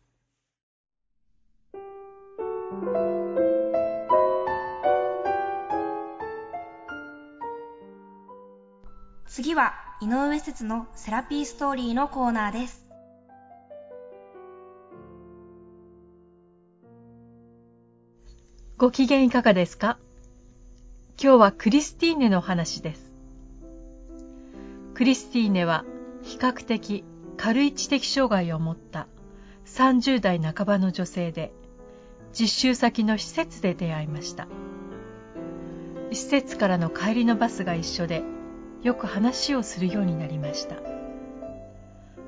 [9.28, 12.85] 次は井上節のセラピーストーリーのコーナーです
[18.78, 19.96] ご機嫌いかがですか？
[21.18, 23.10] 今日はクリスティーネの話です。
[24.92, 25.86] クリスティーネは
[26.22, 27.02] 比較的
[27.38, 29.08] 軽い知的障害を持った
[29.64, 31.54] 30代半ばの女性で、
[32.38, 34.46] 実習先の施設で出会いました。
[36.12, 38.24] 施設からの帰りのバスが一緒で、
[38.82, 40.76] よく話をするようになりました。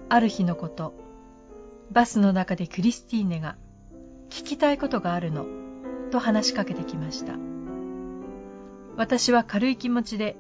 [0.09, 0.95] ある日のこと、
[1.93, 3.57] バスの中でクリスティーネが、
[4.31, 5.45] 聞きたいことがあるの
[6.09, 7.35] と話しかけてきました。
[8.97, 10.37] 私は軽い気持ちで、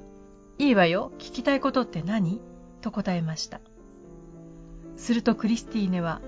[0.58, 2.40] いいわよ、聞きたいことって何？
[2.80, 3.60] と答えました。
[4.96, 6.20] するとクリスティーネは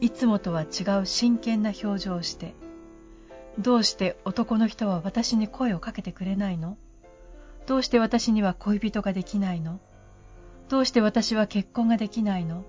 [0.00, 2.54] いつもとは違う真剣な表情をして、
[3.58, 6.76] どうして男の人は私に声をかけてくれないの？
[7.66, 9.80] どうして私には恋人ができないの？
[10.68, 12.64] どうして私は結婚ができないの？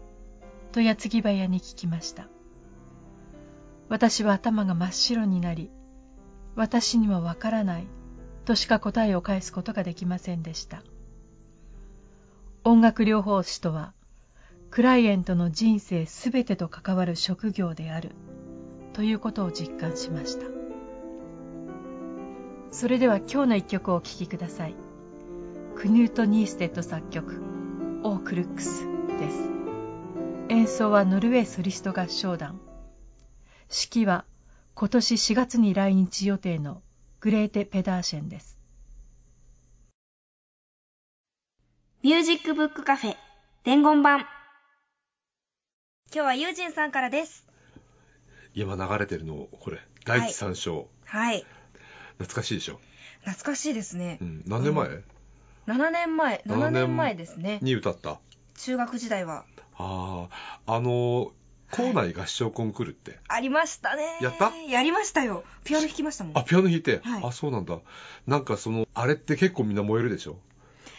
[0.72, 2.28] と矢継ぎ早に聞きました。
[3.90, 5.70] 私は頭が真っ白になり、
[6.56, 7.88] 私にはわからない
[8.46, 10.84] としか答えを返すことができませんでした。
[12.64, 13.94] 音楽療法士とは、
[14.70, 18.12] クライエントの人生すべてと関わる職業である
[18.94, 20.46] ということを実感しました。
[22.72, 24.76] それでは今日の一曲をお聴きください。
[25.76, 27.42] クヌート・ニーステッド作曲、
[28.04, 28.86] オークルックス
[29.20, 29.50] です。
[30.50, 32.60] 演奏はノルウェーソリスト合唱団。
[33.70, 34.26] 指揮は
[34.74, 36.82] 今年4月に来日予定の
[37.20, 38.58] グレーテ・ペダーシェンです。
[42.04, 43.16] ミュージックブックカフェ
[43.64, 44.28] 伝言版今
[46.12, 47.46] 日はユージンさんからです。
[48.56, 50.90] 今流れてるの、これ、第一三章。
[51.06, 51.46] はい。
[52.18, 52.80] 懐かしいでしょ？
[53.24, 54.18] 懐かしいですね。
[54.20, 55.04] うん、何年前、うん、
[55.68, 57.60] ?7 年前、7年前ですね。
[57.62, 58.20] に歌った。
[58.58, 59.46] 中学時代は。
[59.78, 60.28] あ
[60.66, 61.32] あ、あの、
[61.72, 63.20] 校内合唱コンクールって。
[63.28, 64.18] ありましたね。
[64.22, 64.52] やった？
[64.70, 65.44] やりましたよ。
[65.64, 66.38] ピアノ弾きましたもん。
[66.38, 67.00] あ、ピアノ弾いて？
[67.04, 67.80] はい、あ、そうなんだ。
[68.28, 70.38] なんかその、あれって結構みんな燃えるでしょ？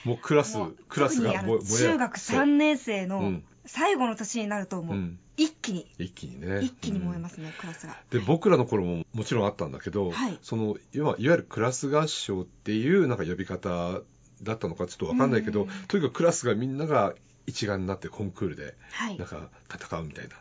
[0.04, 0.58] もうクラス、
[0.88, 6.60] クラスが燃え中学3年生の最後の年になるともう、一気に、一気にね。
[6.60, 7.96] 一気に燃えますね、うん、クラスが。
[8.10, 14.00] で、僕らの頃ももちろんあったんだけど、はい、その、いわゆるクラス合唱っていうなんか呼び方
[14.42, 17.14] だったのかちょっとわかんないけど、とにかくクラスがみんなが
[17.46, 18.74] 一丸になってコンクールで、
[19.16, 20.34] なんか戦うみたいな。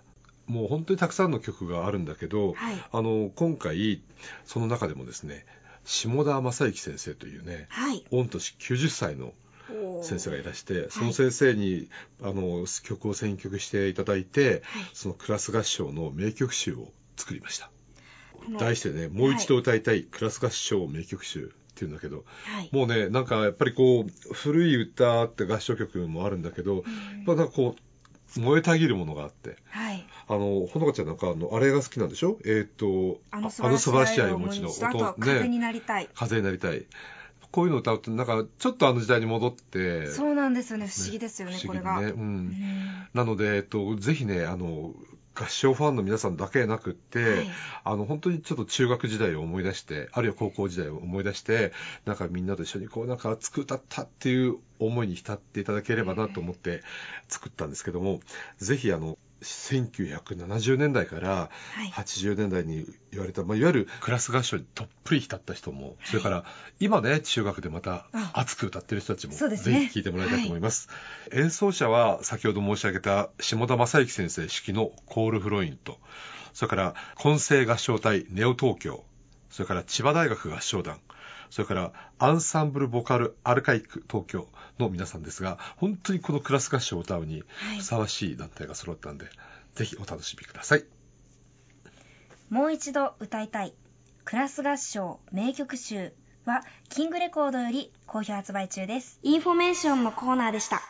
[0.48, 4.02] もう本当にたくさんの曲があるんだけど、はい、あの今回
[4.46, 5.46] その中でもですね
[5.86, 9.34] 下田正幸先生というね、はい、御年90歳の
[10.04, 11.89] 先生がいらして、その先生に、
[12.22, 14.64] はい、あの曲を選曲していただいて、
[14.94, 17.72] そのクラス合唱の名曲集を作りました。
[18.60, 26.84] 題してね、もう一度歌いたいクラス合唱名曲集っていうんだけど、はい、もうね、なんかやっぱりこう、古い歌って合唱曲もあるんだけど、やっ
[27.26, 27.82] ぱなんかこう、
[28.38, 32.38] 燃えたぎるものがあって、はい、あのほのかちゃんなんかあのあれが好きなんでしょ？
[32.45, 36.09] えっ、ー、とあの素晴らしい愛をお持ちの音、ね、風になりたい。
[36.13, 36.86] 風になりたい。
[37.51, 40.07] こういうの歌うとなんかちょっとあの時代に戻って。
[40.07, 40.88] そうなんですよね。
[40.88, 42.55] 不思議ですよね、ね、これが、ね、うん、
[43.13, 44.93] なので、えっと、ぜひねあの
[45.34, 47.49] 合唱ファンの皆さんだけでなくって、はい、
[47.84, 51.71] あの本当にちょっと中学時代を思い出してあるいは高校時代を思い出して
[52.05, 56.82] なんかみんなと一緒にこうなんか熱く歌ったっていう思いに浸っていただければなと思って
[57.29, 58.19] 作ったんですけども、
[58.57, 61.50] ぜひあの1970年代から
[61.96, 66.46] 80年代に言われた、まあ、いわゆるクラス合唱にどっぷり浸った人も、それから
[66.80, 70.89] 今ね中学でまた熱く歌ってる人たちも、ぜひ聴いてもらいたいと思います、
[71.32, 75.98] はい、演奏者は先ほど申し上げた下田正幸先生指揮のコールフロインと
[76.54, 79.04] それから混声合唱隊ネオ東京
[79.50, 81.00] それから千葉大学合唱団
[81.52, 84.47] それからアンサンブルボカルアルカイク東京
[84.80, 87.43] の皆さんですが、本当にこのクラス合唱を歌うに
[87.78, 89.34] ふさわしい団体が揃ったんで、はい、
[89.76, 90.86] ぜひお楽しみください。
[92.49, 93.74] もう一度歌いたい
[94.24, 96.14] クラス合唱名曲集
[96.45, 99.20] はキングレコードより好評発売中です。
[99.22, 100.82] インフォメーションのコーナーでした。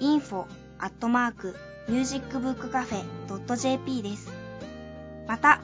[0.00, 0.44] info
[0.78, 1.54] アットマーク
[1.88, 4.32] ミュージックブックカフェ .jp です。
[5.26, 5.60] また、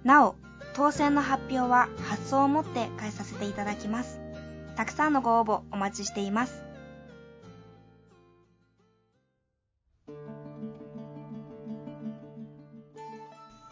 [0.04, 0.36] なお、
[0.74, 4.20] 当選の発表は発送をもって返させていただきます。
[4.76, 6.64] たくさんのご応募お待ちしています。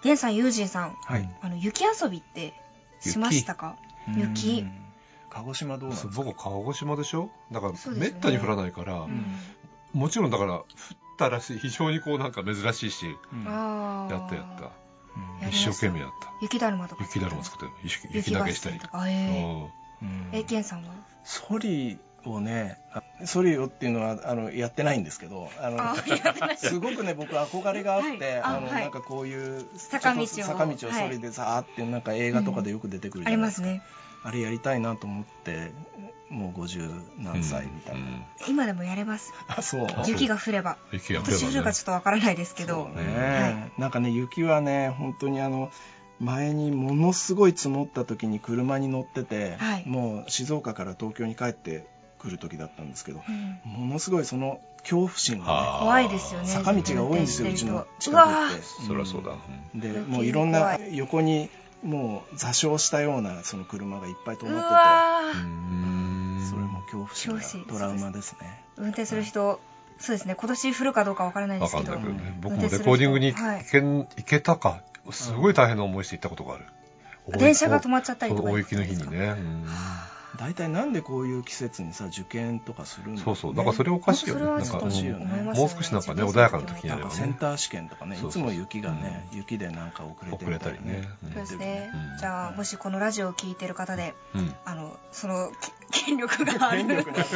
[0.04, 2.54] ゲンさん、ユージンさん、はい、あの雪遊びって
[3.02, 3.76] しましたか？
[4.16, 4.66] 雪。
[5.30, 6.14] 鹿児島どうなんですか？
[6.16, 7.30] 僕鹿児島でしょ？
[7.52, 9.08] だからめったに降らないから、
[9.94, 10.64] もちろんだから降っ
[11.18, 11.60] たらしい。
[11.60, 16.32] 非常にこうなんか珍しいし、やったやった、一生懸命やった。
[16.42, 17.04] 雪だるまとか。
[17.04, 17.74] 雪だるま作って
[18.14, 18.80] 雪投げしたり。
[18.80, 19.04] とか。
[19.08, 19.68] え
[20.32, 20.94] えケンさんは？
[21.24, 22.78] ソリをね
[23.26, 25.96] ソリオっていうのはあのやってないんですけどあの
[26.58, 30.26] すごくね僕憧れがあって、はい、あの、はい、なんかこういう坂道を。
[30.28, 35.72] 坂道をソリでさーってなんか映画とかでよく出てくるじゃないですか、うん、ありますねあれやりたいなと思って
[36.30, 39.34] もう50何歳みたいな、うんうん、今でもやれます。
[39.48, 39.88] あそう。
[40.08, 40.78] 雪が降れば。
[40.92, 45.72] 雪が降れば、ね、降るかちょっとわからないですけど、ね、はい、なんかね雪はね本当にあの
[46.20, 51.88] 前にものすごい積もった時に車に乗ってて、はい、もう静岡から東京に帰って
[52.20, 53.32] くる時だったんですけど、う
[53.68, 56.48] ん、ものすごいその恐怖心がね怖いですよね。
[56.48, 59.36] 坂道が多いんですようちの近くって、そりゃそうだ、
[59.74, 61.50] でもういろんな横に
[61.84, 66.50] もう座礁したようなその車がいっぱい止まってて。
[66.50, 68.64] それも恐怖心トラウマですね。
[68.78, 69.60] 運転する人
[70.00, 70.36] そうですね。
[70.36, 76.66] 今年降るかどうかわからないですけど、ね、僕もレコーディングに行け,、はい、行けたかすごい大変な思いして行ったことがある、
[77.38, 78.50] 電車が止まっちゃったりとか。
[78.50, 79.36] 大雪の日にね、
[80.38, 83.56] 大体なんでこういう季節にさ受験とかするんだ、ね、そうそう。
[83.56, 84.46] だからそれおかしいよね。
[84.46, 95.52] なんか、もう少しなんかね穏やかな時にやれば、ね、センター試験とかねいつも雪がね、うん、雪でなんか遅れて遅れたりね、そうですね、うん、じゃあもしこのラジオを聞いてる方で、うん、あのその
[95.92, 96.86] 権力がある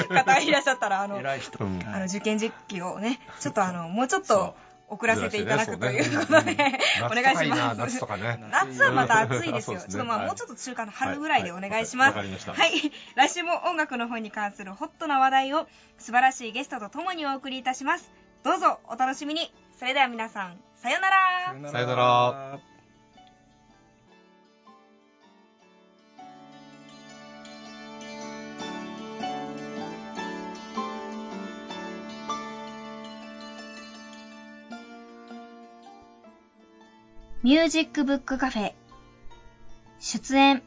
[0.10, 4.56] 方いらっしゃったらあのあの受験実機をねちょっとあのもうちょっと
[4.94, 6.58] 送らせていただくということで、
[7.06, 7.78] お願いします。
[7.78, 8.44] 夏とかね。
[8.52, 9.80] 夏はまた暑いですよ。
[9.80, 12.18] ちょっとまあもうちょっと中間の春ぐらいでお願いします。
[12.18, 12.24] は
[12.66, 12.92] い。
[13.16, 15.68] 来週も音楽の方に関するホットな話題を
[15.98, 18.12] 素晴らしいゲストとともにお送りいたします。
[18.44, 19.54] どうぞお楽しみに。
[19.80, 21.72] それでは皆さん、さよなら。
[21.72, 22.73] さよなら。
[37.44, 38.72] ミュージックブックカフェ。
[40.00, 40.64] 出演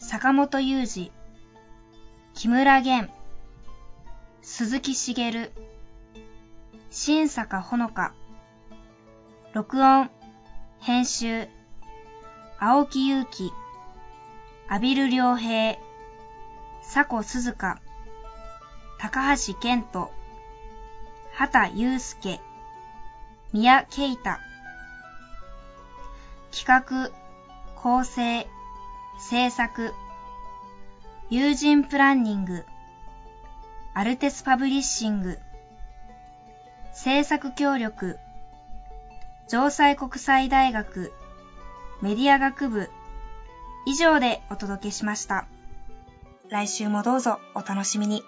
[0.00, 1.12] 坂本雄二。
[2.34, 3.08] 木村玄。
[4.40, 5.52] 鈴木茂
[6.90, 8.14] 新坂ほのか。
[9.52, 10.10] 録音
[10.80, 11.46] 編集
[12.58, 13.52] 青木祐希
[14.66, 15.78] 阿比留良平。
[16.82, 17.80] 佐古鈴鹿。
[18.98, 20.10] 高橋健人。
[21.32, 22.40] 畑祐介。
[23.52, 24.40] 宮慶太。
[26.52, 27.10] 企画、
[27.74, 28.46] 構成、
[29.18, 29.94] 制作、
[31.30, 32.66] 友人プランニング、
[33.94, 35.38] アルテスパブリッシング、
[36.92, 38.18] 制作協力、
[39.48, 41.10] 城西国際大学
[42.02, 42.90] メディア学部
[43.86, 45.46] 以上でお届けしました。
[46.50, 48.22] 来週もどうぞお楽しみに。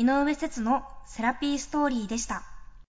[0.00, 2.49] 井上節のセラピーストーリーでした。